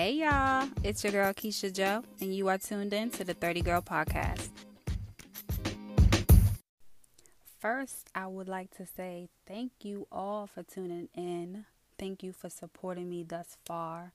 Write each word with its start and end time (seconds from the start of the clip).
Hey 0.00 0.12
y'all, 0.12 0.66
it's 0.82 1.04
your 1.04 1.12
girl 1.12 1.30
Keisha 1.34 1.70
Joe, 1.70 2.02
and 2.22 2.34
you 2.34 2.48
are 2.48 2.56
tuned 2.56 2.94
in 2.94 3.10
to 3.10 3.22
the 3.22 3.34
Thirty 3.34 3.60
Girl 3.60 3.82
Podcast. 3.82 4.48
First, 7.58 8.08
I 8.14 8.26
would 8.26 8.48
like 8.48 8.70
to 8.78 8.86
say 8.86 9.28
thank 9.46 9.72
you 9.82 10.06
all 10.10 10.46
for 10.46 10.62
tuning 10.62 11.10
in. 11.14 11.66
Thank 11.98 12.22
you 12.22 12.32
for 12.32 12.48
supporting 12.48 13.10
me 13.10 13.24
thus 13.24 13.58
far. 13.66 14.14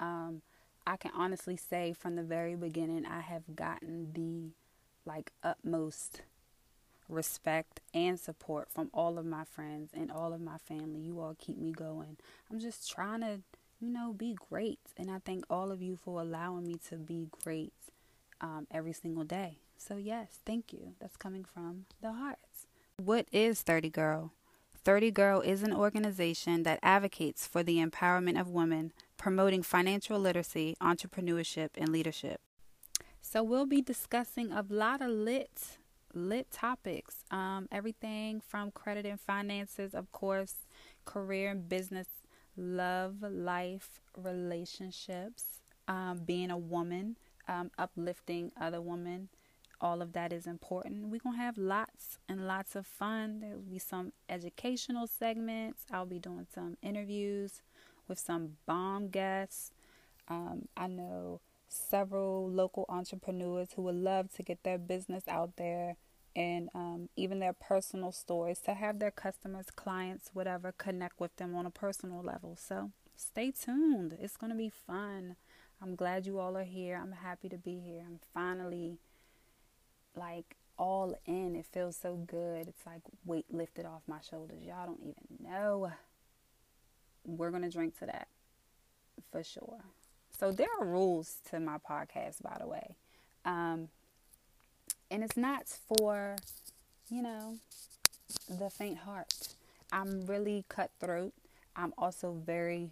Um, 0.00 0.40
I 0.86 0.96
can 0.96 1.10
honestly 1.14 1.58
say 1.58 1.92
from 1.92 2.16
the 2.16 2.22
very 2.22 2.54
beginning, 2.54 3.04
I 3.04 3.20
have 3.20 3.42
gotten 3.54 4.12
the 4.14 4.54
like 5.04 5.32
utmost 5.44 6.22
respect 7.10 7.80
and 7.92 8.18
support 8.18 8.70
from 8.70 8.88
all 8.94 9.18
of 9.18 9.26
my 9.26 9.44
friends 9.44 9.90
and 9.92 10.10
all 10.10 10.32
of 10.32 10.40
my 10.40 10.56
family. 10.56 11.00
You 11.00 11.20
all 11.20 11.36
keep 11.38 11.58
me 11.58 11.72
going. 11.72 12.16
I'm 12.50 12.58
just 12.58 12.90
trying 12.90 13.20
to 13.20 13.40
you 13.80 13.90
know, 13.90 14.12
be 14.12 14.36
great. 14.48 14.78
And 14.96 15.10
I 15.10 15.18
thank 15.24 15.44
all 15.50 15.72
of 15.72 15.82
you 15.82 15.96
for 15.96 16.20
allowing 16.20 16.66
me 16.66 16.76
to 16.88 16.96
be 16.96 17.28
great 17.42 17.72
um, 18.40 18.66
every 18.70 18.92
single 18.92 19.24
day. 19.24 19.58
So, 19.76 19.96
yes, 19.96 20.40
thank 20.44 20.72
you. 20.72 20.94
That's 21.00 21.16
coming 21.16 21.44
from 21.44 21.86
the 22.02 22.12
hearts. 22.12 22.66
What 23.02 23.26
is 23.32 23.62
Thirty 23.62 23.88
Girl? 23.88 24.32
Thirty 24.84 25.10
Girl 25.10 25.40
is 25.40 25.62
an 25.62 25.72
organization 25.72 26.62
that 26.64 26.78
advocates 26.82 27.46
for 27.46 27.62
the 27.62 27.78
empowerment 27.78 28.38
of 28.38 28.48
women, 28.48 28.92
promoting 29.16 29.62
financial 29.62 30.18
literacy, 30.18 30.76
entrepreneurship, 30.82 31.70
and 31.76 31.88
leadership. 31.88 32.40
So, 33.22 33.42
we'll 33.42 33.66
be 33.66 33.80
discussing 33.80 34.52
a 34.52 34.64
lot 34.68 35.00
of 35.00 35.10
lit 35.10 35.78
lit 36.12 36.50
topics 36.50 37.22
um, 37.30 37.68
everything 37.70 38.40
from 38.40 38.72
credit 38.72 39.06
and 39.06 39.20
finances 39.20 39.94
of 39.94 40.10
course 40.10 40.54
career 41.04 41.52
and 41.52 41.68
business 41.68 42.08
love, 42.56 43.22
life, 43.22 44.00
relationships, 44.16 45.60
um, 45.88 46.20
being 46.24 46.50
a 46.50 46.58
woman, 46.58 47.16
um, 47.48 47.70
uplifting 47.78 48.52
other 48.60 48.80
women. 48.80 49.28
All 49.80 50.02
of 50.02 50.12
that 50.12 50.32
is 50.32 50.46
important. 50.46 51.08
We're 51.08 51.20
going 51.20 51.36
to 51.36 51.42
have 51.42 51.56
lots 51.56 52.18
and 52.28 52.46
lots 52.46 52.76
of 52.76 52.86
fun. 52.86 53.40
There 53.40 53.54
will 53.54 53.62
be 53.62 53.78
some 53.78 54.12
educational 54.28 55.06
segments. 55.06 55.84
I'll 55.90 56.04
be 56.04 56.18
doing 56.18 56.46
some 56.54 56.76
interviews 56.82 57.62
with 58.06 58.18
some 58.18 58.56
bomb 58.66 59.08
guests. 59.08 59.72
Um, 60.28 60.68
I 60.76 60.86
know 60.86 61.40
several 61.68 62.50
local 62.50 62.84
entrepreneurs 62.88 63.68
who 63.74 63.82
would 63.82 63.94
love 63.94 64.30
to 64.34 64.42
get 64.42 64.62
their 64.64 64.76
business 64.76 65.24
out 65.28 65.56
there 65.56 65.96
and 66.36 66.68
um, 66.74 67.08
even 67.16 67.38
their 67.40 67.52
personal 67.52 68.12
stories 68.12 68.60
to 68.60 68.74
have 68.74 68.98
their 68.98 69.10
customers, 69.10 69.66
clients, 69.74 70.30
whatever, 70.32 70.72
connect 70.72 71.20
with 71.20 71.34
them 71.36 71.54
on 71.54 71.66
a 71.66 71.70
personal 71.70 72.22
level. 72.22 72.56
So 72.56 72.92
stay 73.16 73.50
tuned. 73.50 74.16
It's 74.20 74.36
going 74.36 74.50
to 74.50 74.56
be 74.56 74.70
fun. 74.70 75.36
I'm 75.82 75.96
glad 75.96 76.26
you 76.26 76.38
all 76.38 76.56
are 76.56 76.64
here. 76.64 77.00
I'm 77.02 77.12
happy 77.12 77.48
to 77.48 77.56
be 77.56 77.80
here. 77.80 78.04
I'm 78.06 78.20
finally 78.32 78.98
like 80.14 80.56
all 80.76 81.18
in. 81.26 81.56
It 81.56 81.66
feels 81.66 81.96
so 81.96 82.16
good. 82.16 82.68
It's 82.68 82.86
like 82.86 83.02
weight 83.24 83.46
lifted 83.50 83.86
off 83.86 84.02
my 84.06 84.20
shoulders. 84.28 84.62
Y'all 84.62 84.86
don't 84.86 85.00
even 85.02 85.50
know. 85.50 85.90
We're 87.24 87.50
going 87.50 87.62
to 87.62 87.70
drink 87.70 87.98
to 87.98 88.06
that 88.06 88.28
for 89.30 89.42
sure. 89.42 89.84
So 90.38 90.52
there 90.52 90.68
are 90.78 90.86
rules 90.86 91.36
to 91.50 91.60
my 91.60 91.76
podcast, 91.78 92.42
by 92.42 92.56
the 92.60 92.66
way. 92.66 92.96
Um, 93.44 93.88
and 95.10 95.24
it's 95.24 95.36
not 95.36 95.66
for, 95.68 96.36
you 97.10 97.22
know, 97.22 97.56
the 98.48 98.70
faint 98.70 98.98
heart. 98.98 99.32
I'm 99.92 100.26
really 100.26 100.64
cutthroat. 100.68 101.32
I'm 101.74 101.92
also 101.98 102.32
very 102.32 102.90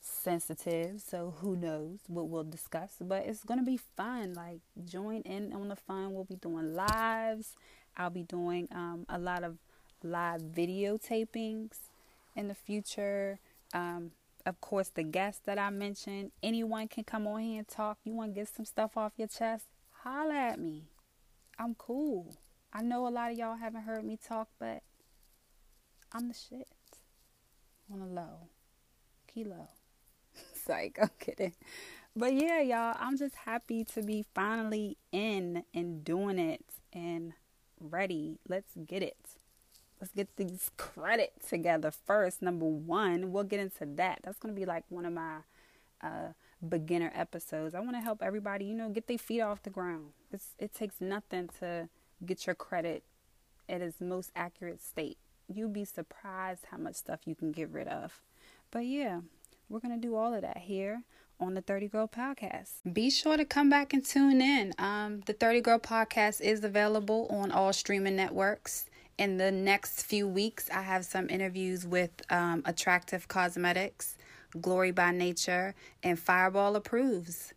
sensitive, 0.00 1.00
so 1.00 1.34
who 1.40 1.56
knows 1.56 1.98
what 2.06 2.28
we'll 2.28 2.44
discuss. 2.44 2.94
But 3.00 3.26
it's 3.26 3.44
gonna 3.44 3.62
be 3.62 3.76
fun. 3.76 4.34
Like 4.34 4.60
join 4.84 5.22
in 5.22 5.52
on 5.52 5.68
the 5.68 5.76
fun. 5.76 6.14
We'll 6.14 6.24
be 6.24 6.36
doing 6.36 6.74
lives. 6.74 7.52
I'll 7.96 8.10
be 8.10 8.22
doing 8.22 8.68
um, 8.72 9.04
a 9.08 9.18
lot 9.18 9.44
of 9.44 9.58
live 10.02 10.40
video 10.40 10.96
tapings 10.96 11.76
in 12.34 12.48
the 12.48 12.54
future. 12.54 13.38
Um, 13.74 14.12
of 14.46 14.60
course, 14.60 14.88
the 14.88 15.02
guests 15.02 15.42
that 15.44 15.58
I 15.58 15.68
mentioned. 15.70 16.32
Anyone 16.42 16.88
can 16.88 17.04
come 17.04 17.26
on 17.26 17.40
here 17.40 17.58
and 17.58 17.68
talk. 17.68 17.98
You 18.04 18.14
want 18.14 18.34
to 18.34 18.40
get 18.40 18.48
some 18.48 18.64
stuff 18.64 18.96
off 18.96 19.12
your 19.16 19.28
chest? 19.28 19.66
Holla 20.02 20.34
at 20.34 20.58
me. 20.58 20.84
I'm 21.60 21.74
cool. 21.74 22.34
I 22.72 22.80
know 22.80 23.06
a 23.06 23.10
lot 23.10 23.30
of 23.30 23.36
y'all 23.36 23.56
haven't 23.56 23.82
heard 23.82 24.02
me 24.02 24.16
talk, 24.16 24.48
but 24.58 24.82
I'm 26.10 26.28
the 26.28 26.34
shit. 26.34 26.66
On 27.92 28.00
a 28.00 28.06
low. 28.06 28.48
Kilo. 29.28 29.68
Psych, 30.54 30.98
I'm 31.02 31.10
kidding. 31.18 31.52
But 32.16 32.32
yeah, 32.32 32.62
y'all, 32.62 32.96
I'm 32.98 33.18
just 33.18 33.34
happy 33.34 33.84
to 33.92 34.02
be 34.02 34.24
finally 34.34 34.96
in 35.12 35.64
and 35.74 36.02
doing 36.02 36.38
it 36.38 36.64
and 36.94 37.34
ready. 37.78 38.38
Let's 38.48 38.72
get 38.86 39.02
it. 39.02 39.18
Let's 40.00 40.14
get 40.14 40.34
these 40.38 40.70
credits 40.78 41.50
together 41.50 41.90
first. 41.90 42.40
Number 42.40 42.64
one, 42.64 43.32
we'll 43.32 43.44
get 43.44 43.60
into 43.60 43.84
that. 43.96 44.20
That's 44.24 44.38
to 44.38 44.58
be 44.58 44.64
like 44.64 44.84
one 44.88 45.04
of 45.04 45.12
my 45.12 45.40
uh, 46.02 46.28
beginner 46.66 47.12
episodes. 47.14 47.74
I 47.74 47.80
want 47.80 47.94
to 47.96 48.00
help 48.00 48.22
everybody, 48.22 48.64
you 48.66 48.74
know, 48.74 48.88
get 48.90 49.06
their 49.06 49.18
feet 49.18 49.40
off 49.40 49.62
the 49.62 49.70
ground. 49.70 50.12
It's, 50.32 50.54
it 50.58 50.74
takes 50.74 51.00
nothing 51.00 51.48
to 51.60 51.88
get 52.24 52.46
your 52.46 52.54
credit 52.54 53.02
at 53.68 53.80
its 53.80 54.00
most 54.00 54.30
accurate 54.36 54.82
state. 54.82 55.18
You'd 55.52 55.72
be 55.72 55.84
surprised 55.84 56.66
how 56.70 56.76
much 56.76 56.96
stuff 56.96 57.20
you 57.24 57.34
can 57.34 57.52
get 57.52 57.70
rid 57.70 57.88
of. 57.88 58.20
But 58.70 58.80
yeah, 58.80 59.20
we're 59.68 59.80
going 59.80 59.98
to 59.98 60.06
do 60.06 60.14
all 60.14 60.34
of 60.34 60.42
that 60.42 60.58
here 60.58 61.02
on 61.40 61.54
the 61.54 61.62
Thirty 61.62 61.88
Girl 61.88 62.06
Podcast. 62.06 62.92
Be 62.92 63.10
sure 63.10 63.36
to 63.36 63.44
come 63.44 63.70
back 63.70 63.92
and 63.92 64.04
tune 64.04 64.40
in. 64.40 64.74
Um, 64.78 65.20
the 65.26 65.32
Thirty 65.32 65.60
Girl 65.60 65.78
Podcast 65.78 66.40
is 66.40 66.62
available 66.62 67.26
on 67.30 67.50
all 67.50 67.72
streaming 67.72 68.16
networks. 68.16 68.86
In 69.18 69.36
the 69.36 69.50
next 69.50 70.02
few 70.02 70.26
weeks, 70.28 70.70
I 70.70 70.82
have 70.82 71.04
some 71.04 71.28
interviews 71.28 71.86
with 71.86 72.10
um, 72.30 72.62
Attractive 72.64 73.28
Cosmetics 73.28 74.16
Glory 74.58 74.90
by 74.90 75.10
Nature, 75.10 75.74
and 76.02 76.18
Fireball 76.18 76.76
Approves. 76.76 77.52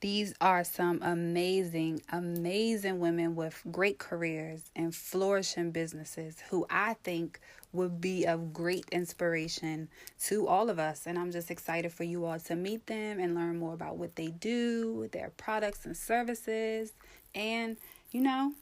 These 0.00 0.34
are 0.40 0.64
some 0.64 1.00
amazing, 1.00 2.02
amazing 2.10 2.98
women 2.98 3.36
with 3.36 3.62
great 3.70 3.98
careers 3.98 4.62
and 4.74 4.92
flourishing 4.92 5.70
businesses 5.70 6.42
who 6.50 6.66
I 6.68 6.94
think 7.04 7.38
would 7.72 8.00
be 8.00 8.24
of 8.24 8.52
great 8.52 8.84
inspiration 8.90 9.88
to 10.22 10.48
all 10.48 10.70
of 10.70 10.80
us. 10.80 11.06
And 11.06 11.16
I'm 11.16 11.30
just 11.30 11.52
excited 11.52 11.92
for 11.92 12.02
you 12.02 12.24
all 12.24 12.40
to 12.40 12.56
meet 12.56 12.86
them 12.86 13.20
and 13.20 13.36
learn 13.36 13.58
more 13.58 13.74
about 13.74 13.96
what 13.96 14.16
they 14.16 14.26
do, 14.26 15.08
their 15.12 15.30
products 15.36 15.86
and 15.86 15.96
services, 15.96 16.92
and, 17.32 17.76
you 18.10 18.22
know, 18.22 18.54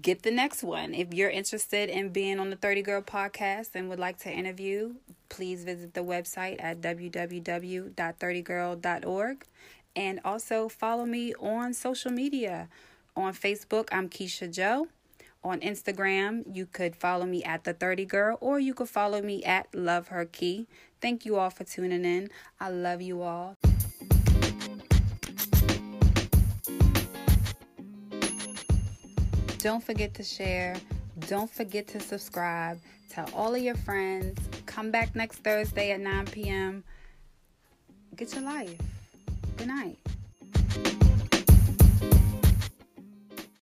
get 0.00 0.22
the 0.22 0.30
next 0.30 0.62
one. 0.62 0.94
If 0.94 1.12
you're 1.12 1.28
interested 1.28 1.90
in 1.90 2.08
being 2.08 2.40
on 2.40 2.48
the 2.48 2.56
Thirty 2.56 2.80
Girl 2.80 3.02
podcast 3.02 3.74
and 3.74 3.90
would 3.90 3.98
like 3.98 4.18
to 4.20 4.30
interview, 4.30 4.94
please 5.28 5.64
visit 5.64 5.94
the 5.94 6.04
website 6.04 6.62
at 6.62 6.80
www.thirtygirl.org 6.80 9.44
and 9.94 10.20
also 10.24 10.68
follow 10.68 11.06
me 11.06 11.34
on 11.34 11.74
social 11.74 12.12
media. 12.12 12.68
On 13.16 13.32
Facebook, 13.32 13.88
I'm 13.90 14.08
Keisha 14.08 14.52
Joe. 14.52 14.88
On 15.42 15.60
Instagram, 15.60 16.44
you 16.52 16.66
could 16.66 16.96
follow 16.96 17.24
me 17.24 17.42
at 17.44 17.64
the 17.64 17.72
Thirty 17.72 18.04
Girl 18.04 18.36
or 18.40 18.58
you 18.58 18.74
could 18.74 18.88
follow 18.88 19.22
me 19.22 19.44
at 19.44 19.72
Love 19.74 20.08
Her 20.08 20.24
Key. 20.24 20.66
Thank 21.00 21.24
you 21.24 21.36
all 21.36 21.50
for 21.50 21.64
tuning 21.64 22.04
in. 22.04 22.30
I 22.60 22.70
love 22.70 23.00
you 23.00 23.22
all. 23.22 23.54
Don't 29.58 29.82
forget 29.82 30.14
to 30.14 30.22
share. 30.22 30.76
Don't 31.26 31.50
forget 31.50 31.88
to 31.88 32.00
subscribe. 32.00 32.78
Tell 33.10 33.28
all 33.34 33.54
of 33.54 33.60
your 33.60 33.74
friends. 33.74 34.38
Come 34.66 34.90
back 34.90 35.16
next 35.16 35.38
Thursday 35.38 35.90
at 35.90 36.00
9 36.00 36.26
p.m. 36.26 36.84
Get 38.14 38.32
your 38.34 38.44
life. 38.44 38.78
Good 39.56 39.68
night. 39.68 41.05